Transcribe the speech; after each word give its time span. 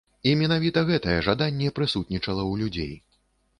І 0.29 0.31
менавіта 0.37 0.83
гэтае 0.89 1.17
жаданне 1.27 1.71
прысутнічала 1.77 2.43
ў 2.51 2.65
людзей. 2.65 2.93